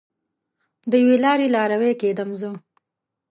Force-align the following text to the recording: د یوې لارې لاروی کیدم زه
د 0.89 0.91
یوې 1.01 1.17
لارې 1.25 1.47
لاروی 1.55 1.91
کیدم 2.01 2.29
زه 2.41 2.49